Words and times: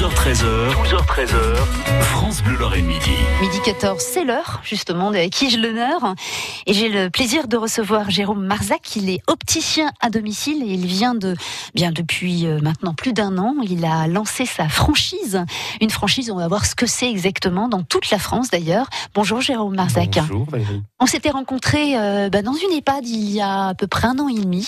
12h13h, 0.00 0.72
12h13h, 0.82 1.56
France 2.00 2.42
Bleu 2.42 2.56
Lorraine 2.56 2.86
Midi. 2.86 3.10
Midi 3.42 3.58
14, 3.62 4.02
c'est 4.02 4.24
l'heure, 4.24 4.62
justement, 4.64 5.10
de 5.10 5.28
qui 5.28 5.50
j'ai 5.50 5.58
l'honneur. 5.58 6.14
Et 6.64 6.72
j'ai 6.72 6.88
le 6.88 7.10
plaisir 7.10 7.48
de 7.48 7.58
recevoir 7.58 8.08
Jérôme 8.08 8.42
Marzac. 8.42 8.96
Il 8.96 9.10
est 9.10 9.20
opticien 9.26 9.90
à 10.00 10.08
domicile 10.08 10.62
et 10.62 10.72
il 10.72 10.86
vient 10.86 11.14
de, 11.14 11.34
bien 11.74 11.92
depuis 11.92 12.46
euh, 12.46 12.60
maintenant 12.62 12.94
plus 12.94 13.12
d'un 13.12 13.36
an, 13.36 13.56
il 13.62 13.84
a 13.84 14.06
lancé 14.06 14.46
sa 14.46 14.70
franchise. 14.70 15.44
Une 15.82 15.90
franchise, 15.90 16.30
on 16.30 16.36
va 16.36 16.48
voir 16.48 16.64
ce 16.64 16.74
que 16.74 16.86
c'est 16.86 17.10
exactement 17.10 17.68
dans 17.68 17.82
toute 17.82 18.08
la 18.08 18.18
France 18.18 18.48
d'ailleurs. 18.48 18.88
Bonjour 19.12 19.42
Jérôme 19.42 19.74
Marzac. 19.74 20.18
Bonjour 20.20 20.46
Valérie. 20.48 20.82
On 20.98 21.04
s'était 21.04 21.30
rencontrés 21.30 21.98
euh, 21.98 22.30
bah, 22.30 22.40
dans 22.40 22.54
une 22.54 22.72
EHPAD 22.72 23.06
il 23.06 23.30
y 23.32 23.42
a 23.42 23.68
à 23.68 23.74
peu 23.74 23.86
près 23.86 24.08
un 24.08 24.18
an 24.18 24.28
et 24.28 24.40
demi. 24.40 24.66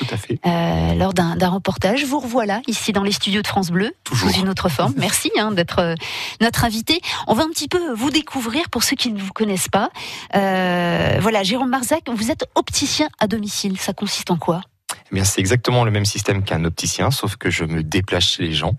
Tout 0.00 0.06
à 0.10 0.16
fait. 0.16 0.40
Euh, 0.44 0.94
lors 0.94 1.14
d'un 1.14 1.48
reportage. 1.48 2.04
Vous 2.04 2.18
revoilà 2.18 2.62
ici 2.66 2.92
dans 2.92 3.04
les 3.04 3.12
studios 3.12 3.42
de 3.42 3.46
France 3.46 3.70
Bleu, 3.70 3.92
Toujours. 4.02 4.30
sous 4.30 4.40
une 4.40 4.48
autre 4.48 4.71
Merci 4.96 5.30
hein, 5.38 5.52
d'être 5.52 5.78
euh, 5.80 5.94
notre 6.40 6.64
invité. 6.64 7.00
On 7.26 7.34
va 7.34 7.44
un 7.44 7.48
petit 7.48 7.68
peu 7.68 7.92
vous 7.92 8.10
découvrir 8.10 8.68
pour 8.70 8.82
ceux 8.82 8.96
qui 8.96 9.12
ne 9.12 9.20
vous 9.20 9.32
connaissent 9.32 9.68
pas. 9.68 9.90
Euh, 10.34 11.18
voilà, 11.20 11.42
Jérôme 11.42 11.70
Marzac, 11.70 12.08
vous 12.08 12.30
êtes 12.30 12.44
opticien 12.54 13.08
à 13.18 13.26
domicile. 13.26 13.78
Ça 13.78 13.92
consiste 13.92 14.30
en 14.30 14.36
quoi? 14.36 14.62
Eh 15.12 15.16
bien, 15.16 15.24
c'est 15.24 15.40
exactement 15.40 15.84
le 15.84 15.90
même 15.90 16.06
système 16.06 16.42
qu'un 16.42 16.64
opticien, 16.64 17.10
sauf 17.10 17.36
que 17.36 17.50
je 17.50 17.64
me 17.64 17.82
déplace 17.82 18.24
chez 18.24 18.44
les 18.44 18.52
gens 18.52 18.76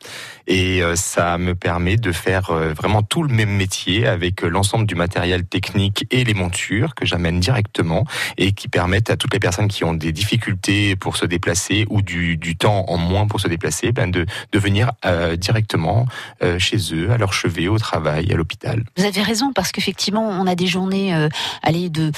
et 0.48 0.82
euh, 0.82 0.96
ça 0.96 1.38
me 1.38 1.54
permet 1.54 1.96
de 1.96 2.12
faire 2.12 2.50
euh, 2.50 2.74
vraiment 2.74 3.04
tout 3.04 3.22
le 3.22 3.34
même 3.34 3.52
métier 3.52 4.08
avec 4.08 4.44
euh, 4.44 4.48
l'ensemble 4.48 4.88
du 4.88 4.96
matériel 4.96 5.46
technique 5.46 6.08
et 6.10 6.24
les 6.24 6.34
montures 6.34 6.96
que 6.96 7.06
j'amène 7.06 7.40
directement 7.40 8.06
et 8.38 8.52
qui 8.54 8.68
permettent 8.68 9.12
à 9.12 9.16
toutes 9.16 9.34
les 9.34 9.40
personnes 9.40 9.68
qui 9.68 9.84
ont 9.84 9.94
des 9.94 10.12
difficultés 10.12 10.96
pour 10.96 11.18
se 11.18 11.26
déplacer 11.26 11.86
ou 11.90 12.02
du, 12.02 12.38
du 12.38 12.56
temps 12.56 12.86
en 12.88 12.98
moins 12.98 13.28
pour 13.28 13.40
se 13.40 13.48
déplacer, 13.48 13.92
ben 13.92 14.10
de, 14.10 14.26
de 14.52 14.60
venir 14.60 14.92
euh, 15.06 15.36
directement 15.36 16.08
euh, 16.42 16.58
chez 16.58 16.78
eux, 16.94 17.12
à 17.12 17.18
leur 17.18 17.34
chevet, 17.34 17.68
au 17.68 17.78
travail, 17.78 18.32
à 18.32 18.36
l'hôpital. 18.36 18.84
Vous 18.98 19.06
avez 19.06 19.22
raison 19.22 19.54
parce 19.54 19.72
qu'effectivement, 19.72 20.28
on 20.28 20.48
a 20.48 20.56
des 20.56 20.68
journées, 20.68 21.14
euh, 21.14 21.30
allez, 21.62 21.90
de 21.90 22.12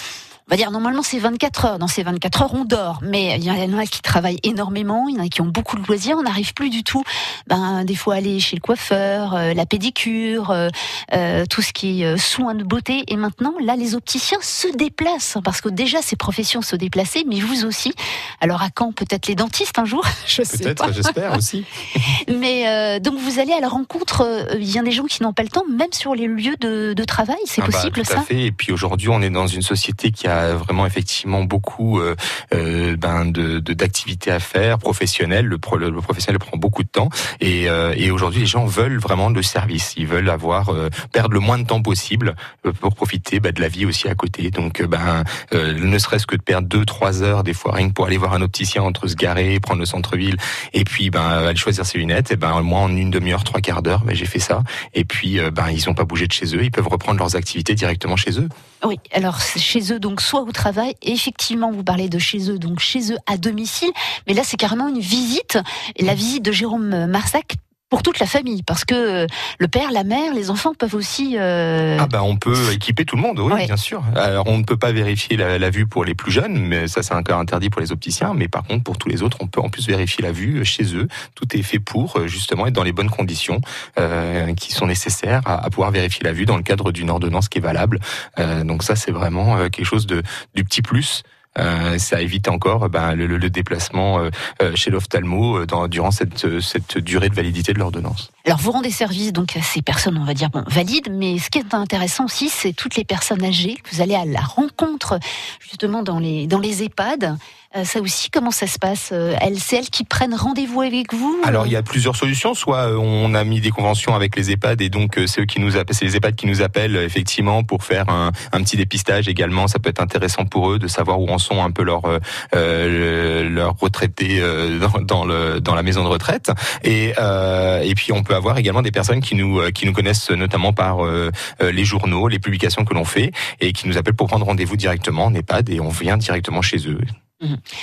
on 0.47 0.51
va 0.51 0.57
dire 0.57 0.69
normalement 0.71 1.01
c'est 1.01 1.17
24 1.19 1.65
heures. 1.65 1.79
Dans 1.79 1.87
ces 1.87 2.03
24 2.03 2.41
heures, 2.43 2.53
on 2.53 2.65
dort, 2.65 2.99
mais 3.01 3.35
il 3.37 3.43
y 3.43 3.49
en 3.51 3.77
a 3.77 3.85
qui 3.85 4.01
travaillent 4.01 4.39
énormément, 4.43 5.07
il 5.09 5.15
y 5.17 5.19
en 5.19 5.25
a 5.25 5.27
qui 5.27 5.41
ont 5.41 5.45
beaucoup 5.47 5.75
de 5.77 5.85
loisirs. 5.87 6.17
On 6.19 6.23
n'arrive 6.23 6.53
plus 6.53 6.69
du 6.69 6.83
tout, 6.83 7.03
ben 7.47 7.83
des 7.83 7.95
fois 7.95 8.15
aller 8.15 8.39
chez 8.39 8.55
le 8.55 8.61
coiffeur, 8.61 9.33
euh, 9.35 9.53
la 9.53 9.65
pédicure, 9.65 10.51
euh, 10.51 10.69
euh, 11.13 11.45
tout 11.49 11.61
ce 11.61 11.73
qui 11.73 12.01
est 12.03 12.05
euh, 12.05 12.17
soins 12.17 12.53
de 12.55 12.63
beauté. 12.63 13.03
Et 13.07 13.15
maintenant, 13.17 13.53
là, 13.59 13.75
les 13.75 13.95
opticiens 13.95 14.37
se 14.41 14.67
déplacent 14.75 15.37
parce 15.43 15.61
que 15.61 15.69
déjà 15.69 16.01
ces 16.01 16.15
professions 16.15 16.61
se 16.61 16.75
déplacer, 16.75 17.23
mais 17.27 17.39
vous 17.39 17.65
aussi. 17.65 17.93
Alors 18.39 18.61
à 18.61 18.69
quand 18.69 18.91
peut-être 18.93 19.27
les 19.27 19.35
dentistes 19.35 19.79
un 19.79 19.85
jour 19.85 20.05
Je 20.27 20.43
sais 20.43 20.73
pas. 20.73 20.85
Peut-être, 20.85 20.93
j'espère 20.93 21.35
aussi. 21.37 21.65
Mais 22.27 22.67
euh, 22.67 22.99
donc 22.99 23.17
vous 23.19 23.39
allez 23.39 23.53
à 23.53 23.59
la 23.59 23.67
rencontre. 23.67 24.21
euh, 24.21 24.57
Il 24.59 24.69
y 24.69 24.77
a 24.77 24.83
des 24.83 24.91
gens 24.91 25.05
qui 25.05 25.23
n'ont 25.23 25.33
pas 25.33 25.43
le 25.43 25.49
temps, 25.49 25.63
même 25.69 25.91
sur 25.91 26.13
les 26.15 26.27
lieux 26.27 26.55
de, 26.59 26.93
de 26.93 27.03
travail. 27.03 27.37
C'est 27.45 27.61
Ah 27.61 27.67
bah, 27.67 27.71
possible 27.71 27.95
tout 28.03 28.11
à 28.11 28.15
ça? 28.15 28.21
fait. 28.21 28.43
Et 28.45 28.51
puis 28.51 28.71
aujourd'hui, 28.71 29.09
on 29.09 29.21
est 29.21 29.29
dans 29.29 29.47
une 29.47 29.61
société 29.61 30.11
qui 30.11 30.27
a 30.27 30.34
vraiment 30.53 30.85
effectivement 30.85 31.43
beaucoup 31.43 31.99
euh, 31.99 32.15
euh, 32.53 32.95
ben, 32.97 33.25
de 33.25 33.59
d'activités 33.59 34.31
à 34.31 34.39
faire, 34.39 34.77
professionnelles. 34.77 35.45
Le, 35.45 35.57
le 35.77 36.01
professionnel 36.01 36.39
prend 36.39 36.57
beaucoup 36.57 36.83
de 36.83 36.89
temps. 36.89 37.09
Et, 37.39 37.69
euh, 37.69 37.93
et 37.97 38.11
aujourd'hui, 38.11 38.41
les 38.41 38.45
gens 38.45 38.65
veulent 38.65 38.97
vraiment 38.97 39.29
le 39.29 39.41
service. 39.41 39.93
Ils 39.97 40.07
veulent 40.07 40.29
avoir 40.29 40.71
perdre 41.11 41.33
le 41.33 41.39
moins 41.39 41.57
de 41.57 41.65
temps 41.65 41.81
possible 41.81 42.35
pour 42.79 42.95
profiter 42.95 43.39
bah, 43.39 43.51
de 43.51 43.61
la 43.61 43.67
vie 43.67 43.85
aussi 43.85 44.07
à 44.07 44.15
côté. 44.15 44.51
Donc, 44.51 44.81
ben, 44.83 45.23
ne 45.53 45.97
serait-ce 45.97 46.27
que 46.27 46.35
de 46.35 46.41
perdre 46.41 46.67
deux, 46.67 46.85
trois 46.85 47.23
heures 47.23 47.43
des 47.43 47.53
fois 47.53 47.73
rien 47.73 47.89
pour 47.89 48.05
aller 48.05 48.17
voir 48.17 48.33
un 48.33 48.41
opticien 48.41 48.83
entre 48.83 49.07
se 49.07 49.15
garer, 49.15 49.59
prendre 49.59 49.79
le 49.79 49.85
centre-ville, 49.85 50.37
et 50.73 50.83
puis 50.83 51.09
ben 51.09 51.21
aller 51.21 51.55
choisir 51.55 51.85
ses 51.85 51.97
lunettes. 51.97 52.31
Et 52.31 52.35
ben 52.35 52.61
moi, 52.61 52.79
en 52.81 52.95
une 52.95 53.11
demi-heure, 53.11 53.43
trois 53.43 53.61
quarts 53.61 53.81
d'heure, 53.81 54.03
ben, 54.03 54.15
j'ai 54.15 54.25
fait 54.25 54.39
ça. 54.39 54.63
Et 54.93 55.05
puis, 55.05 55.39
ben 55.51 55.69
ils 55.69 55.83
n'ont 55.87 55.93
pas 55.93 56.05
bougé 56.05 56.27
de 56.27 56.31
chez 56.31 56.55
eux. 56.55 56.63
Ils 56.63 56.71
peuvent 56.71 56.87
reprendre 56.87 57.19
leurs 57.19 57.35
activités 57.35 57.75
directement 57.75 58.15
chez 58.15 58.39
eux. 58.39 58.49
Oui. 58.83 58.99
Alors 59.11 59.39
chez 59.41 59.93
eux, 59.93 59.99
donc 59.99 60.21
soit 60.25 60.41
au 60.41 60.51
travail. 60.51 60.95
Et 61.01 61.11
effectivement, 61.11 61.71
vous 61.71 61.83
parlez 61.83 62.09
de 62.09 62.19
chez 62.19 62.49
eux, 62.49 62.59
donc 62.59 62.79
chez 62.79 63.11
eux 63.11 63.17
à 63.27 63.37
domicile. 63.37 63.91
Mais 64.27 64.33
là, 64.33 64.41
c'est 64.43 64.57
carrément 64.57 64.87
une 64.87 64.99
visite. 64.99 65.59
La 65.99 66.15
visite 66.15 66.43
de 66.43 66.51
Jérôme 66.51 67.05
Marsac 67.05 67.55
pour 67.89 68.01
toute 68.01 68.19
la 68.19 68.25
famille, 68.25 68.63
parce 68.63 68.83
que 68.83 68.95
euh, 68.95 69.27
le 69.59 69.67
père, 69.67 69.91
la 69.91 70.03
mère, 70.03 70.33
les 70.33 70.49
enfants 70.49 70.73
peuvent 70.77 70.95
aussi. 70.95 71.35
euh, 71.37 71.97
Ah 71.99 72.07
ben 72.07 72.21
on 72.21 72.35
peut 72.35 72.73
équiper 72.73 73.05
tout 73.05 73.15
le 73.15 73.21
monde, 73.21 73.39
oui, 73.39 73.53
Ouais. 73.53 73.65
bien 73.67 73.77
sûr. 73.77 74.03
Alors 74.15 74.47
on 74.47 74.57
ne 74.57 74.63
peut 74.63 74.75
pas 74.77 74.91
vérifier 74.91 75.37
la, 75.37 75.59
la 75.59 75.69
vue 75.69 75.85
pour 75.85 76.03
les 76.03 76.15
plus 76.15 76.31
jeunes, 76.31 76.57
mais 76.57 76.87
ça 76.87 77.03
c'est 77.03 77.13
cas 77.23 77.37
interdit 77.37 77.69
pour 77.69 77.81
les 77.81 77.91
opticiens. 77.91 78.33
Mais 78.33 78.47
par 78.47 78.63
contre 78.63 78.83
pour 78.83 78.97
tous 78.97 79.07
les 79.07 79.21
autres, 79.23 79.37
on 79.39 79.47
peut 79.47 79.61
en 79.61 79.69
plus 79.69 79.87
vérifier 79.87 80.23
la 80.23 80.31
vue 80.31 80.65
chez 80.65 80.95
eux. 80.95 81.07
Tout 81.35 81.45
est 81.55 81.61
fait 81.61 81.79
pour 81.79 82.17
euh, 82.17 82.27
justement 82.27 82.65
être 82.67 82.73
dans 82.73 82.83
les 82.83 82.91
bonnes 82.91 83.09
conditions 83.09 83.61
euh, 83.99 84.53
qui 84.55 84.71
sont 84.73 84.87
nécessaires 84.87 85.41
à, 85.45 85.63
à 85.63 85.69
pouvoir 85.69 85.91
vérifier 85.91 86.23
la 86.23 86.33
vue 86.33 86.45
dans 86.45 86.57
le 86.57 86.63
cadre 86.63 86.91
d'une 86.91 87.09
ordonnance 87.11 87.49
qui 87.49 87.59
est 87.59 87.61
valable. 87.61 87.99
Euh, 88.39 88.63
donc 88.63 88.81
ça 88.83 88.95
c'est 88.95 89.11
vraiment 89.11 89.57
quelque 89.69 89.85
chose 89.85 90.07
de 90.07 90.23
du 90.55 90.63
petit 90.63 90.81
plus. 90.81 91.21
Euh, 91.57 91.97
ça 91.97 92.21
évite 92.21 92.47
encore 92.49 92.83
euh, 92.83 92.89
ben, 92.89 93.15
le, 93.15 93.27
le- 93.27 93.49
déplacement 93.49 94.19
euh, 94.19 94.75
chez 94.75 94.91
l'ophtalmo 94.91 95.65
durant 95.87 96.11
cette, 96.11 96.59
cette 96.59 96.97
durée 96.97 97.29
de 97.29 97.35
validité 97.35 97.73
de 97.73 97.79
l'ordonnance. 97.79 98.31
Alors 98.45 98.59
vous 98.59 98.71
rendez 98.71 98.91
service 98.91 99.33
donc 99.33 99.57
à 99.57 99.61
ces 99.63 99.81
personnes, 99.81 100.19
on 100.19 100.23
va 100.23 100.35
dire 100.35 100.51
bon, 100.51 100.63
valides, 100.67 101.09
mais 101.11 101.39
ce 101.39 101.49
qui 101.49 101.57
est 101.57 101.73
intéressant 101.73 102.25
aussi, 102.25 102.49
c'est 102.49 102.73
toutes 102.73 102.95
les 102.95 103.03
personnes 103.03 103.43
âgées. 103.43 103.75
Vous 103.91 104.01
allez 104.01 104.13
à 104.13 104.23
la 104.25 104.39
rencontre 104.41 105.17
justement 105.59 106.03
dans 106.03 106.19
les 106.19 106.45
dans 106.45 106.59
les 106.59 106.83
EHPAD. 106.83 107.37
Euh, 107.75 107.83
ça 107.83 107.99
aussi, 107.99 108.29
comment 108.29 108.51
ça 108.51 108.67
se 108.67 108.79
passe 108.79 109.09
Euh, 109.11 109.35
Elles, 109.41 109.59
c'est 109.59 109.75
elles 109.77 109.89
qui 109.89 110.05
prennent 110.05 110.33
rendez-vous 110.33 110.79
avec 110.81 111.13
vous 111.13 111.41
Alors 111.43 111.65
il 111.65 111.73
y 111.73 111.75
a 111.75 111.81
plusieurs 111.83 112.15
solutions. 112.15 112.53
Soit 112.53 112.91
euh, 112.91 112.97
on 112.97 113.33
a 113.33 113.43
mis 113.43 113.59
des 113.61 113.71
conventions 113.71 114.15
avec 114.15 114.35
les 114.37 114.51
EHPAD 114.51 114.79
et 114.81 114.89
donc 114.89 115.17
euh, 115.17 115.25
c'est 115.27 115.41
eux 115.41 115.45
qui 115.45 115.59
nous 115.59 115.75
appellent, 115.75 115.95
c'est 115.95 116.05
les 116.05 116.15
EHPAD 116.15 116.35
qui 116.35 116.45
nous 116.47 116.61
appellent 116.61 116.95
euh, 116.95 117.03
effectivement 117.05 117.63
pour 117.63 117.83
faire 117.83 118.07
un, 118.09 118.31
un 118.53 118.63
petit 118.63 118.77
dépistage 118.77 119.27
également. 119.27 119.67
Ça 119.67 119.79
peut 119.79 119.89
être 119.89 120.01
intéressant 120.01 120.45
pour 120.45 120.71
eux 120.71 120.79
de 120.79 120.87
savoir 120.87 121.19
où 121.19 121.27
en 121.29 121.37
sont 121.39 121.61
un 121.63 121.71
peu 121.71 121.83
leurs 121.83 122.05
euh, 122.05 122.19
euh, 122.55 123.49
leurs 123.49 123.75
retraités 123.77 124.37
euh, 124.39 124.79
dans, 124.79 125.01
dans 125.01 125.25
le 125.25 125.59
dans 125.59 125.75
la 125.75 125.83
maison 125.83 126.03
de 126.03 126.09
retraite. 126.09 126.51
Et 126.83 127.13
euh, 127.19 127.81
et 127.81 127.93
puis 127.95 128.13
on 128.13 128.23
peut 128.23 128.34
avoir 128.35 128.57
également 128.57 128.81
des 128.81 128.91
personnes 128.91 129.21
qui 129.21 129.35
nous 129.35 129.59
euh, 129.59 129.71
qui 129.71 129.85
nous 129.85 129.93
connaissent 129.93 130.29
notamment 130.31 130.73
par 130.73 131.05
euh, 131.05 131.31
euh, 131.61 131.71
les 131.71 131.85
journaux, 131.85 132.27
les 132.27 132.39
publications 132.39 132.85
que 132.85 132.93
l'on 132.93 133.05
fait 133.05 133.31
et 133.59 133.73
qui 133.73 133.87
nous 133.87 133.97
appellent 133.97 134.15
pour 134.15 134.27
prendre 134.27 134.45
rendez-vous 134.45 134.77
directement 134.77 135.25
en 135.25 135.33
EHPAD 135.33 135.69
et 135.69 135.79
on 135.79 135.89
vient 135.89 136.17
directement 136.17 136.61
chez 136.61 136.87
eux. 136.87 136.99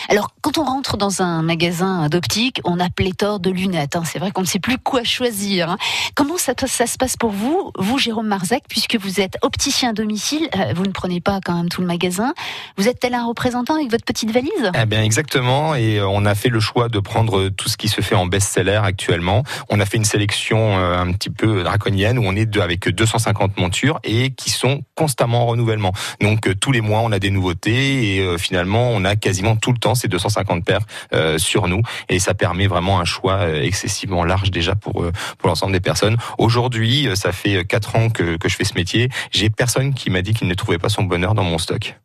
Alors, 0.08 0.30
quand 0.40 0.56
on 0.58 0.64
rentre 0.64 0.96
dans 0.96 1.20
un 1.22 1.42
magasin 1.42 2.08
d'optique, 2.08 2.60
on 2.64 2.80
a 2.80 2.88
pléthore 2.88 3.38
de 3.38 3.50
lunettes. 3.50 3.96
hein. 3.96 4.02
C'est 4.04 4.18
vrai 4.18 4.30
qu'on 4.30 4.40
ne 4.40 4.46
sait 4.46 4.58
plus 4.58 4.78
quoi 4.78 5.04
choisir. 5.04 5.70
hein. 5.70 5.76
Comment 6.14 6.38
ça, 6.38 6.54
ça 6.66 6.86
se 6.86 6.96
passe 6.96 7.16
pour 7.16 7.30
vous, 7.30 7.70
vous, 7.78 7.98
Jérôme 7.98 8.28
Marzac, 8.28 8.62
puisque 8.68 8.96
vous 8.96 9.20
êtes 9.20 9.36
opticien 9.42 9.90
à 9.90 9.92
domicile, 9.92 10.48
euh, 10.56 10.72
vous 10.74 10.84
ne 10.84 10.90
prenez 10.90 11.20
pas 11.20 11.40
quand 11.44 11.54
même 11.54 11.68
tout 11.68 11.82
le 11.82 11.86
magasin. 11.86 12.32
Vous 12.78 12.88
êtes 12.88 12.98
tel 13.00 13.14
un 13.14 13.26
représentant 13.26 13.74
avec 13.74 13.90
votre 13.90 14.04
petite 14.04 14.30
valise? 14.30 14.70
Eh 14.80 14.86
bien 14.86 15.02
exactement, 15.02 15.74
et 15.74 15.98
euh, 15.98 16.08
on 16.08 16.24
a 16.24 16.34
fait 16.34 16.48
le 16.48 16.60
choix 16.60 16.88
de 16.88 16.98
prendre 16.98 17.50
tout 17.50 17.68
ce 17.68 17.76
qui 17.76 17.88
se 17.88 18.00
fait 18.00 18.14
en 18.14 18.26
best-seller 18.26 18.80
actuellement. 18.82 19.42
On 19.68 19.80
a 19.80 19.86
fait 19.86 19.98
une 19.98 20.04
sélection 20.04 20.78
euh, 20.78 20.98
un 20.98 21.12
petit 21.12 21.30
peu 21.30 21.62
draconienne 21.62 22.18
où 22.18 22.22
on 22.24 22.34
est 22.36 22.56
avec 22.56 22.88
250 22.88 23.58
montures 23.58 24.00
et 24.04 24.30
qui 24.30 24.50
sont 24.50 24.82
constamment 24.94 25.42
en 25.42 25.46
renouvellement. 25.46 25.92
Donc 26.20 26.48
euh, 26.48 26.54
tous 26.54 26.72
les 26.72 26.80
mois 26.80 27.00
on 27.00 27.12
a 27.12 27.18
des 27.18 27.30
nouveautés 27.30 28.16
et 28.16 28.20
euh, 28.20 28.38
finalement 28.38 28.88
on 28.90 29.04
a 29.04 29.14
quasiment 29.16 29.41
tout 29.56 29.72
le 29.72 29.78
temps 29.78 29.94
ces 29.94 30.08
250 30.08 30.64
paires 30.64 30.80
euh, 31.12 31.38
sur 31.38 31.68
nous 31.68 31.82
et 32.08 32.18
ça 32.18 32.34
permet 32.34 32.66
vraiment 32.66 33.00
un 33.00 33.04
choix 33.04 33.38
euh, 33.38 33.62
excessivement 33.62 34.24
large 34.24 34.50
déjà 34.50 34.74
pour 34.74 35.02
euh, 35.02 35.12
pour 35.38 35.48
l'ensemble 35.48 35.72
des 35.72 35.80
personnes. 35.80 36.16
Aujourd'hui, 36.38 37.08
ça 37.14 37.32
fait 37.32 37.64
quatre 37.64 37.96
ans 37.96 38.08
que, 38.08 38.36
que 38.36 38.48
je 38.48 38.56
fais 38.56 38.64
ce 38.64 38.74
métier. 38.74 39.08
J'ai 39.30 39.50
personne 39.50 39.94
qui 39.94 40.10
m'a 40.10 40.22
dit 40.22 40.34
qu'il 40.34 40.48
ne 40.48 40.54
trouvait 40.54 40.78
pas 40.78 40.88
son 40.88 41.02
bonheur 41.02 41.34
dans 41.34 41.44
mon 41.44 41.58
stock. 41.58 41.96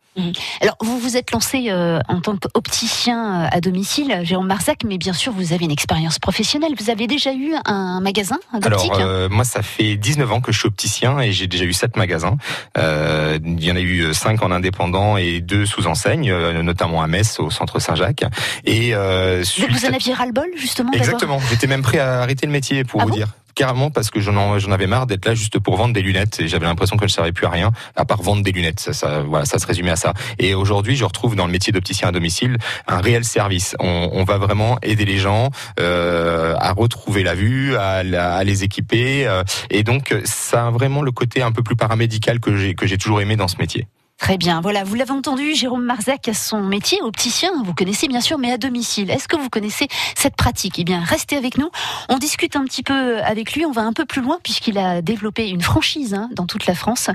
Alors, 0.62 0.76
vous 0.82 0.98
vous 1.00 1.18
êtes 1.18 1.32
lancé 1.32 1.66
euh, 1.70 2.00
en 2.08 2.20
tant 2.22 2.36
qu'opticien 2.38 3.44
euh, 3.44 3.48
à 3.52 3.62
domicile, 3.62 4.20
Jérôme 4.24 4.48
Marzac, 4.48 4.80
mais 4.86 4.98
bien 4.98 5.14
sûr, 5.14 5.32
vous 5.32 5.54
avez 5.54 5.66
une 5.66 5.72
expérience 5.72 6.20
professionnelle. 6.20 6.72
Vous 6.80 6.90
avez 6.90 7.08
déjà 7.08 7.34
eu 7.34 7.54
un 7.66 8.00
magasin 8.02 8.38
d'optique? 8.54 8.92
Alors, 8.94 9.08
euh, 9.08 9.30
moi, 9.30 9.44
ça 9.44 9.62
fait 9.62 9.96
19 9.96 10.32
ans 10.32 10.42
que 10.42 10.52
je 10.52 10.60
suis 10.60 10.68
opticien 10.68 11.20
et 11.20 11.32
j'ai 11.32 11.48
déjà 11.48 11.64
eu 11.66 11.74
sept 11.74 11.96
magasins. 11.98 12.38
Euh, 12.78 13.40
il 13.46 13.64
y 13.64 13.72
en 13.72 13.76
a 13.76 13.80
eu 13.82 14.14
cinq 14.14 14.42
en 14.44 14.52
indépendant 14.52 15.18
et 15.18 15.40
deux 15.42 15.66
sous 15.66 15.88
enseigne, 15.88 16.32
euh, 16.32 16.62
notamment 16.64 17.02
à 17.02 17.08
Metz, 17.08 17.40
au 17.40 17.50
centre 17.50 17.80
Saint-Jacques. 17.80 18.24
Et 18.66 18.94
euh, 18.94 19.44
Vous- 19.70 19.86
en 19.86 19.94
aviez 19.94 20.14
ras-le-bol, 20.14 20.48
justement 20.58 20.92
Exactement. 20.94 21.40
J'étais 21.50 21.68
même 21.68 21.82
prêt 21.82 22.00
à 22.00 22.22
arrêter 22.22 22.46
le 22.46 22.52
métier 22.52 22.84
pour 22.84 23.02
Ah 23.02 23.06
vous 23.06 23.12
bon? 23.12 23.16
dire. 23.16 23.28
Carrément 23.58 23.90
parce 23.90 24.12
que 24.12 24.20
j'en 24.20 24.36
en- 24.38 24.60
j'en 24.60 24.72
avais 24.72 24.86
marre 24.86 25.08
d'être 25.08 25.26
là 25.26 25.34
juste 25.34 25.58
pour 25.58 25.78
vendre 25.78 25.92
des 25.92 26.04
lunettes 26.04 26.40
et 26.40 26.48
j'avais 26.48 26.68
l'impression 26.68 26.96
que 26.96 27.08
je 27.08 27.12
ne 27.12 27.16
servais 27.16 27.32
plus 27.32 27.48
à 27.48 27.50
rien 27.50 27.72
à 27.96 28.06
part 28.06 28.22
vendre 28.22 28.44
des 28.44 28.52
lunettes. 28.52 28.80
Ça, 28.80 28.94
ça, 28.94 29.24
voilà, 29.24 29.46
ça 29.46 29.58
se 29.58 29.66
résumait 29.66 29.90
à 29.90 29.96
ça. 29.96 30.14
Et 30.38 30.54
aujourd'hui, 30.54 30.96
je 30.96 31.04
retrouve 31.04 31.36
dans 31.36 31.48
le 31.48 31.52
métier 31.52 31.74
d'opticien 31.74 32.10
à 32.10 32.12
domicile 32.12 32.58
un 32.88 33.00
réel 33.02 33.24
service. 33.24 33.76
On, 33.80 34.10
on 34.14 34.24
va 34.26 34.38
vraiment 34.38 34.78
aider 34.84 35.06
les 35.06 35.18
gens 35.18 35.50
euh, 35.80 36.54
à 36.60 36.72
retrouver 36.72 37.24
la 37.24 37.34
vue, 37.34 37.76
à, 37.78 38.04
à 38.38 38.44
les 38.44 38.64
équiper. 38.64 39.26
euh, 39.28 39.42
et 39.72 39.82
donc, 39.82 40.16
ça 40.24 40.68
a 40.68 40.70
vraiment 40.70 41.02
le 41.02 41.12
côté 41.12 41.42
un 41.42 41.52
peu 41.52 41.64
plus 41.64 41.76
paramédical 41.76 42.40
que 42.40 42.56
j'ai 42.58 42.76
que 42.76 42.86
j'ai 42.86 43.00
toujours 43.00 43.22
aimé 43.22 43.38
dans 43.38 43.48
ce 43.48 43.58
métier. 43.58 43.88
Très 44.18 44.38
bien. 44.38 44.62
Voilà, 44.62 44.84
vous 44.84 44.96
l'avez 44.96 45.12
entendu, 45.12 45.54
Jérôme 45.54 45.84
Marzac 45.86 46.28
a 46.28 46.34
son 46.34 46.62
métier, 46.64 47.00
opticien, 47.02 47.52
vous 47.64 47.74
connaissez 47.74 48.08
bien 48.08 48.20
sûr, 48.20 48.40
mais 48.40 48.52
à 48.52 48.58
domicile. 48.58 49.12
Est-ce 49.12 49.28
que 49.28 49.38
vous 49.38 49.50
connaissez 49.50 49.88
cette 50.16 50.36
pratique? 50.36 50.80
Eh 50.80 50.84
bien, 50.84 51.02
restez 51.02 51.38
avec 51.38 51.58
nous. 51.58 51.70
On 52.10 52.18
discute 52.18 52.56
un 52.56 52.64
petit 52.64 52.82
peu 52.84 53.20
avec 53.20 53.54
lui. 53.54 53.66
On 53.66 53.72
va 53.72 53.84
un 53.84 53.94
peu 53.94 54.06
plus 54.06 54.22
loin 54.22 54.40
puisqu'il 54.44 54.80
a 54.80 55.02
développé 55.02 55.48
une 55.50 55.62
franchise 55.62 56.16
hein, 56.16 56.30
dans 56.34 56.48
toute 56.48 56.66
la 56.66 56.74
France. 56.74 57.10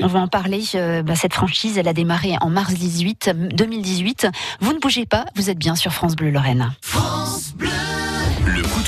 On 0.00 0.06
va 0.06 0.18
en 0.20 0.28
parler. 0.28 0.62
Euh, 0.74 1.02
bah, 1.02 1.14
cette 1.14 1.34
franchise, 1.34 1.76
elle 1.76 1.88
a 1.88 1.92
démarré 1.92 2.36
en 2.40 2.48
mars 2.48 2.72
18, 2.72 3.30
2018. 3.52 4.28
Vous 4.60 4.72
ne 4.72 4.78
bougez 4.78 5.04
pas. 5.04 5.26
Vous 5.36 5.50
êtes 5.50 5.58
bien 5.58 5.74
sur 5.74 5.92
France 5.92 6.16
Bleu 6.16 6.30
Lorraine. 6.30 6.72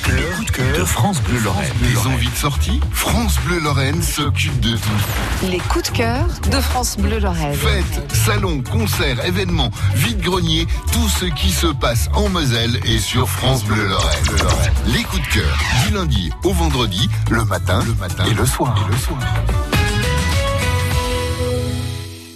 Bleu. 0.08 0.16
Le 0.16 0.36
coup 0.36 0.44
de 0.44 0.50
cœur, 0.50 0.72
de 0.72 0.76
cœur 0.76 0.88
France 0.88 1.20
Bleu 1.22 1.38
Lorraine. 1.40 1.72
Les 1.82 1.98
envies 2.06 2.30
de 2.30 2.36
sortie 2.36 2.80
France 2.92 3.36
Bleu 3.46 3.60
Lorraine 3.60 4.02
s'occupe 4.02 4.58
de 4.60 4.76
tout. 4.76 5.46
Les 5.48 5.58
coups 5.58 5.90
de 5.90 5.96
cœur 5.96 6.26
de 6.50 6.60
France 6.60 6.96
Bleu 6.98 7.18
Lorraine. 7.18 7.54
Fêtes, 7.54 8.12
salons, 8.12 8.62
concerts, 8.62 9.24
événements, 9.24 9.70
vide-grenier, 9.94 10.66
tout 10.92 11.08
ce 11.08 11.26
qui 11.26 11.50
se 11.50 11.66
passe 11.68 12.08
en 12.14 12.28
Moselle 12.28 12.80
est 12.84 12.98
sur 12.98 13.28
France 13.28 13.64
Bleu 13.64 13.86
Lorraine. 13.86 14.24
Les 14.86 15.02
coups 15.04 15.22
de 15.28 15.34
cœur 15.34 15.58
du 15.86 15.94
lundi 15.94 16.30
au 16.44 16.52
vendredi, 16.52 17.08
le 17.30 17.44
matin, 17.44 17.80
le 17.86 17.94
matin 17.94 18.24
et 18.30 18.34
le 18.34 18.46
soir. 18.46 18.74
Et 18.88 18.92
le 18.92 18.98
soir. 18.98 19.18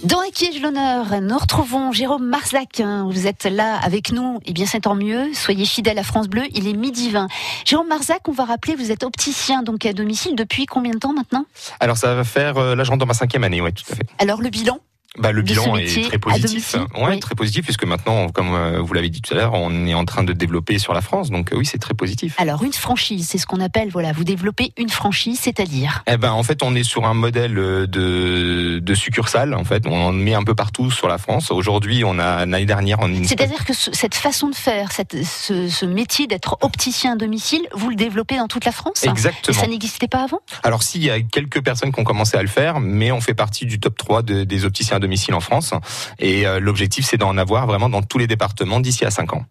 Dans 0.03 0.19
Acquiège 0.19 0.61
l'honneur, 0.61 1.21
nous 1.21 1.37
retrouvons 1.37 1.93
Jérôme 1.93 2.27
Marzac. 2.27 2.81
Vous 3.09 3.25
êtes 3.25 3.45
là 3.45 3.79
avec 3.81 4.11
nous, 4.11 4.39
et 4.45 4.51
bien 4.51 4.65
c'est 4.65 4.81
tant 4.81 4.95
mieux. 4.95 5.33
Soyez 5.33 5.63
fidèles 5.63 5.97
à 5.97 6.03
France 6.03 6.27
Bleu, 6.27 6.43
il 6.53 6.67
est 6.67 6.73
midi 6.73 7.09
20. 7.09 7.29
Jérôme 7.63 7.87
Marzac, 7.87 8.27
on 8.27 8.33
va 8.33 8.43
rappeler, 8.43 8.75
vous 8.75 8.91
êtes 8.91 9.03
opticien 9.03 9.63
donc 9.63 9.85
à 9.85 9.93
domicile 9.93 10.35
depuis 10.35 10.65
combien 10.65 10.91
de 10.91 10.99
temps 10.99 11.13
maintenant? 11.13 11.45
Alors 11.79 11.95
ça 11.95 12.15
va 12.15 12.25
faire, 12.25 12.57
euh, 12.57 12.75
là 12.75 12.83
je 12.83 12.89
rentre 12.89 12.99
dans 12.99 13.05
ma 13.05 13.13
cinquième 13.13 13.45
année, 13.45 13.61
ouais, 13.61 13.71
tout 13.71 13.85
à 13.89 13.95
fait. 13.95 14.03
Alors 14.19 14.41
le 14.41 14.49
bilan? 14.49 14.79
Bah, 15.19 15.31
le 15.31 15.41
bilan 15.41 15.75
est 15.77 16.07
très 16.09 16.17
positif. 16.17 16.75
Ouais, 16.95 17.09
Oui. 17.09 17.19
très 17.19 17.35
positif 17.35 17.63
puisque 17.65 17.83
maintenant, 17.85 18.29
comme 18.29 18.53
euh, 18.53 18.79
vous 18.81 18.93
l'avez 18.93 19.09
dit 19.09 19.21
tout 19.21 19.33
à 19.33 19.37
l'heure, 19.37 19.53
on 19.53 19.85
est 19.85 19.93
en 19.93 20.05
train 20.05 20.23
de 20.23 20.33
développer 20.33 20.79
sur 20.79 20.93
la 20.93 21.01
France. 21.01 21.29
Donc 21.29 21.51
euh, 21.53 21.57
oui, 21.57 21.65
c'est 21.65 21.77
très 21.77 21.93
positif. 21.93 22.35
Alors 22.39 22.63
une 22.63 22.73
franchise, 22.73 23.27
c'est 23.29 23.37
ce 23.37 23.45
qu'on 23.45 23.59
appelle, 23.59 23.89
voilà, 23.91 24.11
vous 24.11 24.23
développez 24.23 24.73
une 24.77 24.89
franchise, 24.89 25.39
c'est-à-dire 25.41 26.03
Eh 26.11 26.17
ben, 26.17 26.31
en 26.31 26.43
fait, 26.43 26.63
on 26.63 26.75
est 26.75 26.83
sur 26.83 27.05
un 27.05 27.13
modèle 27.13 27.57
euh, 27.57 27.85
de, 27.87 28.79
de 28.79 28.93
succursale. 28.95 29.53
En 29.53 29.63
fait, 29.63 29.85
on 29.87 29.93
en 29.95 30.11
met 30.13 30.33
un 30.33 30.43
peu 30.43 30.55
partout 30.55 30.89
sur 30.91 31.07
la 31.07 31.17
France. 31.17 31.51
Aujourd'hui, 31.51 32.03
on 32.03 32.17
a 32.19 32.45
l'année 32.45 32.65
dernière, 32.65 32.99
on 33.01 33.23
C'est-à-dire 33.23 33.65
que 33.65 33.73
ce- 33.73 33.91
cette 33.93 34.15
façon 34.15 34.49
de 34.49 34.55
faire, 34.55 34.91
cette, 34.91 35.23
ce, 35.25 35.69
ce 35.69 35.85
métier 35.85 36.27
d'être 36.27 36.57
opticien 36.61 37.13
à 37.13 37.15
domicile, 37.15 37.61
vous 37.73 37.89
le 37.89 37.95
développez 37.95 38.37
dans 38.37 38.47
toute 38.47 38.65
la 38.65 38.71
France? 38.71 39.03
Et 39.05 39.09
exactement. 39.09 39.59
ça 39.59 39.67
n'existait 39.67 40.07
pas 40.07 40.23
avant? 40.23 40.39
Alors, 40.63 40.81
s'il 40.83 41.03
y 41.03 41.09
a 41.11 41.21
quelques 41.21 41.61
personnes 41.63 41.91
qui 41.91 41.99
ont 41.99 42.03
commencé 42.03 42.37
à 42.37 42.41
le 42.41 42.47
faire, 42.47 42.79
mais 42.79 43.11
on 43.11 43.21
fait 43.21 43.33
partie 43.33 43.65
du 43.65 43.79
top 43.79 43.97
3 43.97 44.21
de- 44.23 44.43
des 44.43 44.65
opticiens 44.65 44.97
à 44.97 44.99
domicile 45.03 45.35
en 45.35 45.39
France. 45.39 45.73
Et 46.17 46.47
euh, 46.47 46.59
l'objectif, 46.59 47.05
c'est 47.05 47.17
d'en 47.17 47.37
avoir 47.37 47.67
vraiment 47.67 47.89
dans 47.89 48.01
tous 48.01 48.17
les 48.17 48.27
départements 48.27 48.79
d'ici 48.79 49.05
à 49.05 49.11
5 49.11 49.33
ans. 49.33 49.45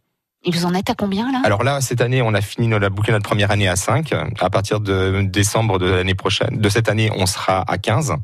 Et 0.45 0.51
vous 0.51 0.65
en 0.65 0.75
êtes 0.75 0.91
à 0.91 0.95
combien 0.95 1.31
là? 1.31 1.41
Alors 1.45 1.63
là, 1.63 1.81
cette 1.81 2.01
année, 2.01 2.21
on 2.21 2.35
a 2.35 2.41
fini, 2.41 2.73
a 2.75 2.89
bouclé 2.91 3.13
notre 3.13 3.29
première 3.29 3.53
année 3.53 3.69
à 3.69 3.77
5. 3.77 4.13
À 4.41 4.51
partir 4.51 4.81
de 4.81 5.23
décembre 5.23 5.79
de 5.79 5.87
l'année 5.87 6.17
prochaine, 6.17 6.59
de 6.59 6.69
cette 6.69 6.89
année, 6.89 7.11
on 7.17 7.27
sera 7.27 7.63
à 7.71 7.79
15. 7.79 8.15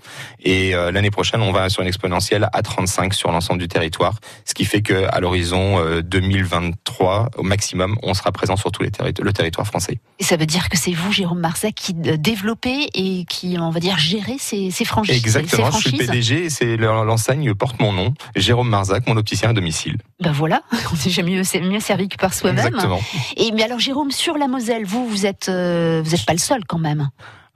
Et 0.42 0.74
euh, 0.74 0.90
l'année 0.90 1.12
prochaine, 1.12 1.42
on 1.42 1.52
va 1.52 1.68
sur 1.68 1.82
une 1.82 1.86
exponentielle 1.88 2.48
à 2.52 2.62
35 2.62 3.14
sur 3.14 3.30
l'ensemble 3.30 3.60
du 3.60 3.68
territoire. 3.68 4.16
Ce 4.44 4.54
qui 4.54 4.64
fait 4.64 4.82
que 4.82 5.06
à 5.12 5.20
l'horizon 5.20 5.78
euh, 5.78 6.02
2023, 6.02 7.28
au 7.36 7.42
maximum, 7.44 7.96
on 8.02 8.14
sera 8.14 8.32
présent 8.32 8.56
sur 8.56 8.72
tout 8.72 8.82
les 8.82 8.90
terri- 8.90 9.14
le 9.22 9.32
territoire 9.32 9.66
français. 9.66 10.00
Et 10.18 10.24
ça 10.24 10.36
veut 10.36 10.46
dire 10.46 10.68
que 10.68 10.76
c'est 10.76 10.92
vous, 10.92 11.12
Jérôme 11.12 11.38
Marzac, 11.40 11.74
qui 11.74 11.94
euh, 12.06 12.16
développez 12.16 12.88
et 12.94 13.24
qui, 13.26 13.56
on 13.60 13.70
va 13.70 13.78
dire, 13.78 13.96
gérez 13.98 14.36
ces, 14.38 14.70
ces 14.72 14.84
franchises. 14.84 15.14
ces 15.14 15.20
Exactement, 15.20 15.70
je 15.70 15.88
suis. 15.88 15.98
PDG 15.98 16.46
et 16.46 16.50
c'est 16.50 16.76
l'enseigne 16.76 17.54
porte 17.54 17.78
mon 17.80 17.92
nom, 17.92 18.14
Jérôme 18.34 18.68
Marzac, 18.68 19.06
mon 19.06 19.16
opticien 19.16 19.50
à 19.50 19.52
domicile. 19.52 19.98
Ben 20.20 20.32
voilà, 20.32 20.62
on 20.92 20.96
est 20.96 21.10
jamais 21.10 21.36
mieux 21.36 21.80
servi 21.80 22.07
par 22.16 22.32
soi-même. 22.34 22.66
Exactement. 22.66 23.00
Et 23.36 23.50
mais 23.52 23.62
alors, 23.64 23.78
Jérôme, 23.78 24.10
sur 24.10 24.36
la 24.38 24.48
Moselle, 24.48 24.84
vous, 24.86 25.06
vous 25.08 25.26
êtes, 25.26 25.48
euh, 25.48 26.00
vous 26.04 26.14
êtes 26.14 26.24
pas 26.24 26.32
le 26.32 26.38
seul 26.38 26.60
quand 26.66 26.78
même. 26.78 27.08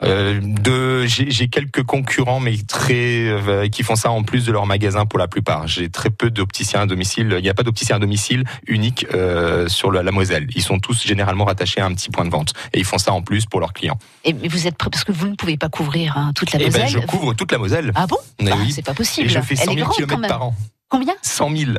Euh, 0.04 0.40
de, 0.43 1.06
j'ai 1.06 1.46
quelques 1.46 1.84
concurrents, 1.84 2.40
mais 2.40 2.56
très 2.66 3.28
euh, 3.28 3.69
qui 3.69 3.84
font 3.84 3.94
ça 3.94 4.10
en 4.10 4.25
plus 4.25 4.44
de 4.44 4.50
leur 4.50 4.66
magasin 4.66 5.06
pour 5.06 5.19
la 5.19 5.28
plupart. 5.28 5.69
J'ai 5.69 5.90
très 5.90 6.10
peu 6.10 6.28
d'opticiens 6.28 6.81
à 6.81 6.87
domicile. 6.87 7.37
Il 7.38 7.43
n'y 7.43 7.49
a 7.49 7.54
pas 7.54 7.62
d'opticien 7.62 7.96
à 7.96 7.99
domicile 8.00 8.43
unique 8.66 9.06
euh, 9.14 9.69
sur 9.69 9.93
la, 9.93 10.02
la 10.02 10.10
Moselle. 10.10 10.49
Ils 10.56 10.62
sont 10.62 10.81
tous 10.81 11.06
généralement 11.06 11.44
rattachés 11.44 11.81
à 11.81 11.87
un 11.87 11.94
petit 11.94 12.10
point 12.10 12.25
de 12.25 12.31
vente 12.31 12.52
et 12.72 12.81
ils 12.81 12.84
font 12.84 12.98
ça 12.98 13.12
en 13.12 13.22
plus 13.22 13.46
pour 13.46 13.60
leurs 13.60 13.72
clients. 13.72 13.98
Et 14.25 14.32
mais 14.32 14.48
vous 14.48 14.66
êtes 14.66 14.76
prêt 14.76 14.90
parce 14.90 15.05
que 15.05 15.12
vous 15.12 15.28
ne 15.28 15.37
pouvez 15.37 15.56
pas 15.56 15.69
couvrir 15.69 16.16
hein, 16.19 16.32
toute 16.34 16.52
la 16.52 16.60
et 16.60 16.64
Moselle. 16.64 16.82
ben, 16.82 16.88
je 16.88 16.98
couvre 17.06 17.34
toute 17.34 17.52
la 17.52 17.58
Moselle. 17.58 17.93
Ah 17.94 18.08
bon? 18.08 18.19
Bah, 18.40 18.52
oui. 18.58 18.72
C'est 18.72 18.82
pas 18.84 18.93
Et 18.93 18.96
possible. 18.96 19.28
je 19.28 19.40
fais 19.40 19.55
100 19.55 19.62
Elle 19.62 19.70
est 19.70 19.75
000 19.82 19.87
grande 19.88 20.00
quand 20.00 20.06
km 20.16 20.28
par 20.28 20.43
an. 20.46 20.55
Combien? 20.88 21.14
100 21.22 21.56
000. 21.56 21.70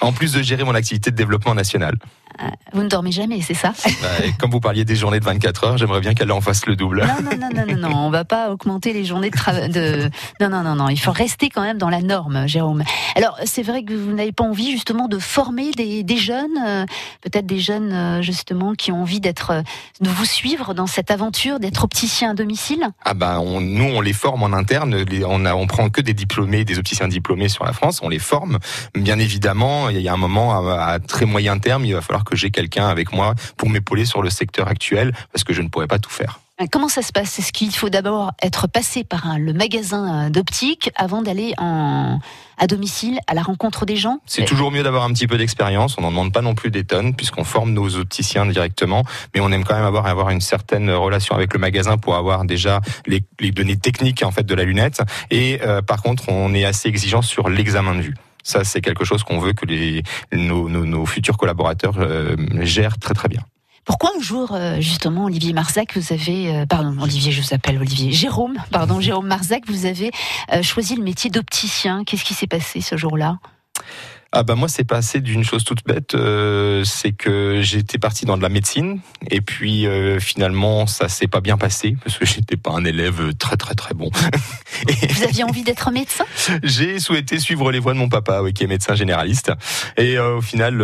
En 0.00 0.12
plus 0.12 0.32
de 0.32 0.42
gérer 0.42 0.64
mon 0.64 0.74
activité 0.74 1.10
de 1.10 1.16
développement 1.16 1.54
national. 1.54 1.96
Vous 2.72 2.82
ne 2.82 2.88
dormez 2.88 3.12
jamais, 3.12 3.40
c'est 3.40 3.54
ça 3.54 3.72
Bah, 4.02 4.08
et 4.24 4.32
comme 4.38 4.50
vous 4.50 4.60
parliez 4.60 4.84
des 4.84 4.94
journées 4.94 5.20
de 5.20 5.24
24 5.24 5.64
heures, 5.64 5.78
j'aimerais 5.78 6.00
bien 6.00 6.14
qu'elle 6.14 6.30
en 6.30 6.40
fasse 6.40 6.66
le 6.66 6.76
double. 6.76 7.04
Non, 7.06 7.30
non, 7.30 7.48
non, 7.54 7.66
non, 7.66 7.88
non, 7.88 7.96
on 8.06 8.10
va 8.10 8.24
pas 8.24 8.50
augmenter 8.50 8.92
les 8.92 9.04
journées 9.04 9.30
de 9.30 9.36
travail. 9.36 9.70
De... 9.70 10.10
Non, 10.40 10.48
non, 10.48 10.62
non, 10.62 10.74
non, 10.74 10.88
il 10.88 10.98
faut 10.98 11.10
rester 11.10 11.48
quand 11.48 11.62
même 11.62 11.78
dans 11.78 11.88
la 11.88 12.02
norme, 12.02 12.46
Jérôme. 12.46 12.84
Alors, 13.16 13.38
c'est 13.44 13.62
vrai 13.62 13.82
que 13.82 13.94
vous 13.94 14.12
n'avez 14.12 14.32
pas 14.32 14.44
envie 14.44 14.70
justement 14.70 15.08
de 15.08 15.18
former 15.18 15.72
des, 15.72 16.02
des 16.02 16.16
jeunes, 16.16 16.58
euh, 16.64 16.84
peut-être 17.22 17.46
des 17.46 17.58
jeunes 17.58 17.92
euh, 17.92 18.22
justement 18.22 18.74
qui 18.74 18.92
ont 18.92 19.02
envie 19.02 19.20
d'être, 19.20 19.50
euh, 19.50 19.62
de 20.00 20.10
vous 20.10 20.24
suivre 20.24 20.74
dans 20.74 20.86
cette 20.86 21.10
aventure, 21.10 21.58
d'être 21.58 21.84
opticien 21.84 22.30
à 22.30 22.34
domicile? 22.34 22.88
Ah 23.04 23.14
on, 23.40 23.60
nous 23.60 23.84
on 23.84 24.00
les 24.00 24.12
forme 24.12 24.42
en 24.42 24.52
interne, 24.52 25.04
on 25.26 25.44
a, 25.44 25.54
on 25.54 25.66
prend 25.66 25.88
que 25.88 26.00
des 26.00 26.14
diplômés, 26.14 26.64
des 26.64 26.78
opticiens 26.78 27.08
diplômés 27.08 27.48
sur 27.48 27.64
la 27.64 27.72
France, 27.72 28.00
on 28.02 28.08
les 28.08 28.18
forme. 28.18 28.58
Bien 28.94 29.18
évidemment, 29.18 29.88
il 29.88 30.00
y 30.00 30.08
a 30.08 30.12
un 30.12 30.18
moment 30.18 30.70
à, 30.70 30.84
à 30.84 30.98
très 30.98 31.24
moyen 31.24 31.58
terme, 31.58 31.84
il 31.84 31.94
va 31.94 32.00
falloir 32.00 32.17
que 32.24 32.36
j'ai 32.36 32.50
quelqu'un 32.50 32.88
avec 32.88 33.12
moi 33.12 33.34
pour 33.56 33.68
m'épauler 33.68 34.04
sur 34.04 34.22
le 34.22 34.30
secteur 34.30 34.68
actuel 34.68 35.12
parce 35.32 35.44
que 35.44 35.52
je 35.52 35.62
ne 35.62 35.68
pourrais 35.68 35.88
pas 35.88 35.98
tout 35.98 36.10
faire. 36.10 36.40
Comment 36.72 36.88
ça 36.88 37.02
se 37.02 37.12
passe? 37.12 37.38
Est-ce 37.38 37.52
qu'il 37.52 37.72
faut 37.72 37.88
d'abord 37.88 38.32
être 38.42 38.66
passé 38.66 39.04
par 39.04 39.38
le 39.38 39.52
magasin 39.52 40.26
euh, 40.26 40.28
d'optique 40.28 40.90
avant 40.96 41.22
d'aller 41.22 41.54
en, 41.56 42.18
à 42.58 42.66
domicile 42.66 43.20
à 43.28 43.34
la 43.34 43.42
rencontre 43.42 43.86
des 43.86 43.94
gens? 43.94 44.18
C'est 44.26 44.44
toujours 44.44 44.72
mieux 44.72 44.82
d'avoir 44.82 45.04
un 45.04 45.12
petit 45.12 45.28
peu 45.28 45.38
d'expérience. 45.38 45.96
On 45.98 46.02
n'en 46.02 46.10
demande 46.10 46.32
pas 46.32 46.42
non 46.42 46.56
plus 46.56 46.72
des 46.72 46.82
tonnes 46.82 47.14
puisqu'on 47.14 47.44
forme 47.44 47.70
nos 47.70 47.94
opticiens 47.94 48.44
directement, 48.44 49.04
mais 49.34 49.40
on 49.40 49.52
aime 49.52 49.62
quand 49.62 49.76
même 49.76 49.84
avoir 49.84 50.06
avoir 50.06 50.30
une 50.30 50.40
certaine 50.40 50.90
relation 50.90 51.36
avec 51.36 51.54
le 51.54 51.60
magasin 51.60 51.96
pour 51.96 52.16
avoir 52.16 52.44
déjà 52.44 52.80
les, 53.06 53.22
les 53.38 53.52
données 53.52 53.76
techniques 53.76 54.24
en 54.24 54.32
fait 54.32 54.44
de 54.44 54.54
la 54.56 54.64
lunette. 54.64 55.00
Et 55.30 55.60
euh, 55.62 55.80
par 55.80 56.02
contre, 56.02 56.28
on 56.28 56.52
est 56.54 56.64
assez 56.64 56.88
exigeant 56.88 57.22
sur 57.22 57.48
l'examen 57.48 57.94
de 57.94 58.00
vue. 58.00 58.14
Ça, 58.48 58.64
c'est 58.64 58.80
quelque 58.80 59.04
chose 59.04 59.24
qu'on 59.24 59.40
veut 59.40 59.52
que 59.52 59.66
les, 59.66 60.02
nos, 60.32 60.70
nos, 60.70 60.86
nos 60.86 61.04
futurs 61.04 61.36
collaborateurs 61.36 61.96
euh, 61.98 62.34
gèrent 62.62 62.96
très 62.96 63.12
très 63.12 63.28
bien. 63.28 63.42
Pourquoi 63.84 64.10
un 64.16 64.22
jour, 64.22 64.52
euh, 64.52 64.80
justement, 64.80 65.26
Olivier 65.26 65.52
Marzac, 65.52 65.94
vous 65.98 66.14
avez, 66.14 66.54
euh, 66.54 66.64
pardon, 66.64 66.96
Olivier, 66.98 67.30
je 67.30 67.42
vous 67.42 67.52
appelle 67.52 67.76
Olivier, 67.76 68.10
Jérôme, 68.10 68.56
pardon, 68.70 69.00
Jérôme 69.02 69.26
Marzac, 69.26 69.64
vous 69.66 69.84
avez 69.84 70.10
choisi 70.62 70.96
le 70.96 71.02
métier 71.02 71.28
d'opticien. 71.28 72.04
Qu'est-ce 72.04 72.24
qui 72.24 72.32
s'est 72.32 72.46
passé 72.46 72.80
ce 72.80 72.96
jour-là? 72.96 73.36
Ah 74.30 74.42
bah 74.42 74.56
moi 74.56 74.68
c'est 74.68 74.84
passé 74.84 75.20
d'une 75.20 75.42
chose 75.42 75.64
toute 75.64 75.86
bête, 75.86 76.14
euh, 76.14 76.84
c'est 76.84 77.12
que 77.12 77.62
j'étais 77.62 77.96
parti 77.96 78.26
dans 78.26 78.36
de 78.36 78.42
la 78.42 78.50
médecine 78.50 79.00
et 79.30 79.40
puis 79.40 79.86
euh, 79.86 80.20
finalement 80.20 80.86
ça 80.86 81.08
s'est 81.08 81.28
pas 81.28 81.40
bien 81.40 81.56
passé 81.56 81.96
parce 82.04 82.18
que 82.18 82.26
j'étais 82.26 82.58
pas 82.58 82.72
un 82.72 82.84
élève 82.84 83.32
très 83.38 83.56
très 83.56 83.74
très 83.74 83.94
bon. 83.94 84.10
Vous 85.08 85.22
aviez 85.24 85.44
envie 85.44 85.62
d'être 85.62 85.90
médecin? 85.90 86.26
J'ai 86.62 87.00
souhaité 87.00 87.38
suivre 87.38 87.72
les 87.72 87.78
voies 87.78 87.94
de 87.94 87.98
mon 87.98 88.10
papa, 88.10 88.42
oui, 88.42 88.52
qui 88.52 88.64
est 88.64 88.66
médecin 88.66 88.94
généraliste. 88.94 89.50
Et 89.96 90.18
euh, 90.18 90.36
au 90.36 90.40
final, 90.42 90.76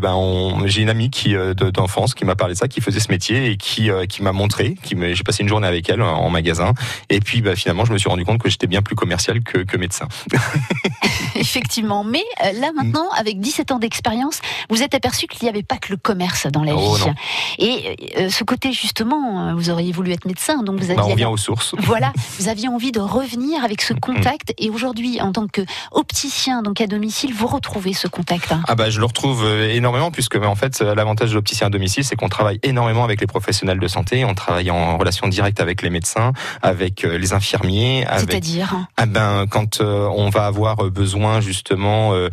ben, 0.00 0.66
j'ai 0.66 0.82
une 0.82 0.90
amie 0.90 1.10
qui 1.10 1.30
de- 1.34 1.52
d'enfance 1.70 2.14
qui 2.14 2.24
m'a 2.24 2.34
parlé 2.34 2.54
de 2.54 2.58
ça, 2.58 2.66
qui 2.66 2.80
faisait 2.80 3.00
ce 3.00 3.10
métier 3.10 3.52
et 3.52 3.56
qui 3.56 3.88
qui 4.08 4.22
m'a 4.22 4.32
montré. 4.32 4.74
Qui 4.82 4.96
me- 4.96 5.14
j'ai 5.14 5.22
passé 5.22 5.42
une 5.44 5.48
journée 5.48 5.68
avec 5.68 5.88
elle 5.88 6.02
en, 6.02 6.28
magasin. 6.28 6.74
Et 7.08 7.20
puis, 7.20 7.40
bah, 7.40 7.54
finalement, 7.56 7.84
je 7.84 7.92
me 7.92 7.98
suis 7.98 8.10
rendu 8.10 8.24
compte 8.24 8.42
que 8.42 8.50
j'étais 8.50 8.66
bien 8.66 8.82
plus 8.82 8.96
commercial 8.96 9.42
que, 9.42 9.58
que 9.58 9.76
médecin. 9.76 10.08
Effectivement. 11.36 12.04
Mais 12.04 12.24
là, 12.60 12.70
maintenant, 12.84 13.08
avec 13.16 13.40
17 13.40 13.72
ans 13.72 13.78
d'expérience, 13.78 14.40
vous 14.68 14.82
êtes 14.82 14.94
aperçu 14.94 15.26
qu'il 15.26 15.42
n'y 15.44 15.48
avait 15.48 15.62
pas 15.62 15.76
que 15.76 15.90
le 15.90 15.96
commerce 15.96 16.46
dans 16.46 16.62
la 16.64 16.74
Oh, 16.74 16.94
vie. 16.94 17.00
non. 17.06 17.14
Et 17.58 17.96
euh, 18.18 18.30
ce 18.30 18.44
côté, 18.44 18.72
justement, 18.72 19.48
euh, 19.48 19.54
vous 19.54 19.70
auriez 19.70 19.92
voulu 19.92 20.12
être 20.12 20.24
médecin, 20.26 20.62
donc 20.62 20.80
vous 20.80 20.86
Bah, 20.88 20.92
aviez. 20.94 21.02
on 21.02 21.08
revient 21.08 21.24
aux 21.26 21.36
sources. 21.36 21.74
Voilà, 21.80 22.12
vous 22.38 22.48
aviez 22.48 22.68
envie 22.68 22.92
de 22.92 23.00
revenir 23.00 23.64
avec 23.64 23.82
ce 23.82 23.92
contact 23.94 24.54
et 24.58 24.70
aujourd'hui, 24.70 25.20
en 25.20 25.32
tant 25.32 25.46
que 25.48 25.62
opticien, 25.92 26.62
donc 26.62 26.80
à 26.80 26.86
domicile, 26.86 27.32
vous 27.34 27.46
retrouvez 27.46 27.92
ce 27.92 28.08
contact. 28.08 28.52
hein. 28.52 28.62
Ah 28.68 28.74
bah 28.74 28.90
je 28.90 28.98
le 29.00 29.04
retrouve 29.06 29.44
euh, 29.44 29.68
énormément 29.74 30.10
puisque 30.10 30.36
en 30.36 30.54
fait 30.54 30.80
l'avantage 30.80 31.30
de 31.30 31.34
l'opticien 31.34 31.66
à 31.66 31.70
domicile 31.70 32.04
c'est 32.04 32.16
qu'on 32.16 32.28
travaille 32.28 32.58
énormément 32.62 33.04
avec 33.04 33.20
les 33.20 33.26
professionnels 33.26 33.78
de 33.78 33.88
santé, 33.88 34.24
on 34.24 34.34
travaille 34.34 34.70
en 34.70 34.96
relation 34.98 35.28
directe 35.28 35.60
avec 35.60 35.82
les 35.82 35.90
médecins, 35.90 36.32
avec 36.62 37.02
les 37.02 37.32
infirmiers, 37.32 38.06
avec 38.06 38.30
C'est-à-dire. 38.30 38.74
Ah 38.96 39.06
ben 39.06 39.46
quand 39.50 39.80
euh, 39.80 40.08
on 40.14 40.30
va 40.30 40.46
avoir 40.46 40.76
besoin 40.90 41.40
justement 41.40 42.12
euh, 42.14 42.28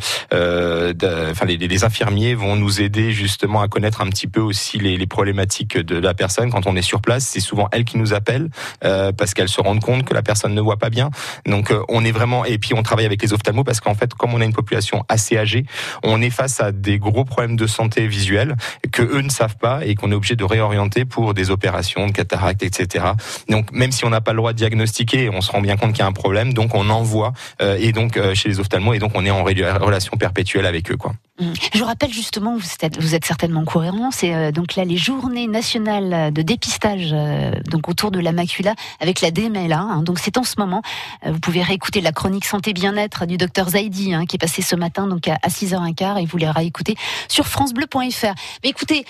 enfin 1.30 1.46
les, 1.46 1.56
les, 1.56 1.84
infirmiers 1.84 2.34
vont 2.34 2.56
nous 2.56 2.80
aider 2.80 3.12
justement 3.12 3.60
à 3.60 3.68
connaître 3.68 4.00
un 4.00 4.08
petit 4.08 4.26
peu 4.26 4.40
aussi 4.40 4.78
les, 4.78 4.96
les 4.96 5.06
problématiques 5.06 5.78
de 5.78 5.96
la 5.96 6.14
personne 6.14 6.50
quand 6.50 6.66
on 6.66 6.76
est 6.76 6.82
sur 6.82 7.00
place. 7.00 7.24
C'est 7.24 7.40
souvent 7.40 7.68
elle 7.72 7.84
qui 7.84 7.98
nous 7.98 8.14
appelle 8.14 8.50
parce 8.80 9.34
qu'elle 9.34 9.48
se 9.48 9.60
rendent 9.60 9.80
compte 9.80 10.04
que 10.04 10.14
la 10.14 10.22
personne 10.22 10.54
ne 10.54 10.60
voit 10.60 10.76
pas 10.76 10.90
bien. 10.90 11.10
Donc 11.46 11.72
on 11.88 12.04
est 12.04 12.12
vraiment 12.12 12.44
et 12.44 12.58
puis 12.58 12.74
on 12.74 12.82
travaille 12.82 13.06
avec 13.06 13.22
les 13.22 13.32
ophtalmos 13.32 13.64
parce 13.64 13.80
qu'en 13.80 13.94
fait 13.94 14.14
comme 14.14 14.34
on 14.34 14.40
a 14.40 14.44
une 14.44 14.52
population 14.52 15.04
assez 15.08 15.38
âgée, 15.38 15.64
on 16.02 16.20
est 16.20 16.30
face 16.30 16.60
à 16.60 16.72
des 16.72 16.98
gros 16.98 17.24
problèmes 17.24 17.56
de 17.56 17.66
santé 17.66 18.06
visuelle 18.06 18.56
que 18.92 19.02
eux 19.02 19.20
ne 19.20 19.30
savent 19.30 19.56
pas 19.56 19.84
et 19.84 19.94
qu'on 19.94 20.10
est 20.12 20.14
obligé 20.14 20.36
de 20.36 20.44
réorienter 20.44 21.04
pour 21.04 21.34
des 21.34 21.50
opérations 21.50 22.06
de 22.06 22.12
cataracte, 22.12 22.62
etc. 22.62 23.06
Donc 23.48 23.72
même 23.72 23.92
si 23.92 24.04
on 24.04 24.10
n'a 24.10 24.20
pas 24.20 24.32
le 24.32 24.38
droit 24.38 24.52
de 24.52 24.58
diagnostiquer, 24.58 25.30
on 25.30 25.40
se 25.40 25.50
rend 25.50 25.60
bien 25.60 25.76
compte 25.76 25.92
qu'il 25.92 26.00
y 26.00 26.02
a 26.02 26.06
un 26.06 26.12
problème, 26.12 26.52
donc 26.52 26.74
on 26.74 26.88
envoie 26.90 27.32
euh, 27.62 27.76
et 27.78 27.92
donc 27.92 28.16
euh, 28.16 28.34
chez 28.34 28.48
les 28.48 28.60
ophtalmos 28.60 28.94
et 28.94 28.98
donc 28.98 29.12
on 29.14 29.24
est 29.24 29.30
en 29.30 29.42
relation 29.42 30.16
perpétuelle 30.28 30.66
avec 30.66 30.90
eux, 30.90 30.96
quoi. 30.96 31.14
Mmh. 31.40 31.52
Je 31.72 31.84
rappelle 31.84 32.12
justement, 32.12 32.56
vous 32.56 32.66
êtes, 32.82 33.00
vous 33.00 33.14
êtes 33.14 33.24
certainement 33.24 33.64
cohérent, 33.64 34.10
c'est 34.10 34.34
euh, 34.34 34.50
donc 34.50 34.74
là 34.74 34.84
les 34.84 34.96
journées 34.96 35.46
nationales 35.46 36.32
de 36.32 36.42
dépistage 36.42 37.10
euh, 37.12 37.52
donc 37.70 37.88
autour 37.88 38.10
de 38.10 38.18
la 38.18 38.32
macula 38.32 38.74
avec 38.98 39.20
la 39.20 39.30
DMLA. 39.30 39.78
Hein, 39.78 40.02
donc 40.02 40.18
c'est 40.18 40.36
en 40.36 40.42
ce 40.42 40.54
moment. 40.58 40.82
Euh, 41.24 41.30
vous 41.30 41.38
pouvez 41.38 41.62
réécouter 41.62 42.00
la 42.00 42.10
chronique 42.10 42.44
santé 42.44 42.72
bien-être 42.72 43.24
du 43.24 43.36
docteur 43.36 43.70
Zaidi 43.70 44.14
hein, 44.14 44.26
qui 44.26 44.34
est 44.34 44.38
passé 44.38 44.62
ce 44.62 44.74
matin 44.74 45.06
donc 45.06 45.28
à, 45.28 45.36
6h15 45.48 46.20
et 46.20 46.26
vous 46.26 46.38
les 46.38 46.50
réécouter 46.50 46.96
sur 47.28 47.46
francebleu.fr. 47.46 48.34
Mais 48.64 48.70
écoutez, 48.70 49.04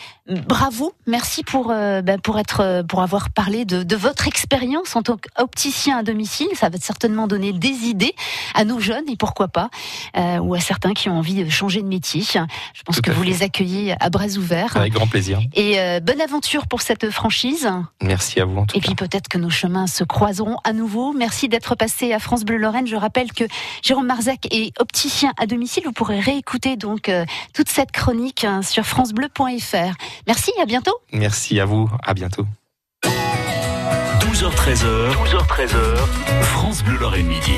bravo, 0.46 0.92
merci 1.06 1.42
pour 1.44 1.68
ben, 1.68 2.20
pour 2.20 2.38
être 2.38 2.82
pour 2.86 3.00
avoir 3.00 3.30
parlé 3.30 3.64
de, 3.64 3.82
de 3.82 3.96
votre 3.96 4.28
expérience 4.28 4.94
en 4.96 5.02
tant 5.02 5.16
qu'opticien 5.16 5.98
à 5.98 6.02
domicile. 6.02 6.48
Ça 6.54 6.68
va 6.68 6.78
certainement 6.78 7.26
donner 7.26 7.52
des 7.52 7.86
idées 7.86 8.14
à 8.54 8.64
nos 8.64 8.80
jeunes 8.80 9.08
et 9.08 9.16
pourquoi 9.16 9.48
pas 9.48 9.70
ou 10.16 10.54
à 10.54 10.60
certains 10.60 10.92
qui 10.92 11.08
ont 11.08 11.18
envie 11.18 11.42
de 11.44 11.48
changer 11.48 11.82
de 11.82 11.88
métier. 11.88 12.17
Je 12.22 12.82
pense 12.84 13.00
que 13.00 13.10
vous 13.10 13.22
les 13.22 13.42
accueillez 13.42 13.94
à 14.00 14.10
bras 14.10 14.26
ouverts. 14.36 14.76
Avec 14.76 14.92
grand 14.92 15.06
plaisir. 15.06 15.40
Et 15.54 15.78
euh, 15.80 16.00
bonne 16.00 16.20
aventure 16.20 16.66
pour 16.66 16.82
cette 16.82 17.10
franchise. 17.10 17.68
Merci 18.02 18.40
à 18.40 18.44
vous 18.44 18.58
en 18.58 18.66
tout 18.66 18.76
Et 18.76 18.80
puis 18.80 18.94
peut-être 18.94 19.28
que 19.28 19.38
nos 19.38 19.50
chemins 19.50 19.86
se 19.86 20.04
croiseront 20.04 20.56
à 20.64 20.72
nouveau. 20.72 21.12
Merci 21.12 21.48
d'être 21.48 21.74
passé 21.74 22.12
à 22.12 22.18
France 22.18 22.44
Bleu 22.44 22.56
Lorraine. 22.56 22.86
Je 22.86 22.96
rappelle 22.96 23.32
que 23.32 23.44
Jérôme 23.82 24.06
Marzac 24.06 24.46
est 24.50 24.78
opticien 24.80 25.32
à 25.38 25.46
domicile. 25.46 25.84
Vous 25.86 25.92
pourrez 25.92 26.20
réécouter 26.20 26.76
donc 26.76 27.08
euh, 27.08 27.24
toute 27.54 27.68
cette 27.68 27.92
chronique 27.92 28.44
hein, 28.44 28.62
sur 28.62 28.84
francebleu.fr. 28.84 29.94
Merci, 30.26 30.52
à 30.60 30.66
bientôt. 30.66 30.96
Merci 31.12 31.60
à 31.60 31.64
vous, 31.64 31.88
à 32.04 32.14
bientôt. 32.14 32.46
12h13h, 34.20 35.12
12h13h, 35.12 36.42
France 36.42 36.82
Bleu 36.84 36.98
Lorraine 36.98 37.26
midi. 37.26 37.52